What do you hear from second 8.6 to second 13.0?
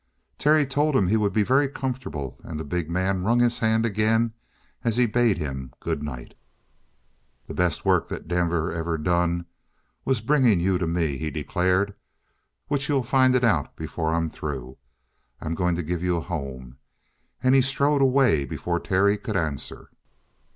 ever done was bringing you to me," he declared. "Which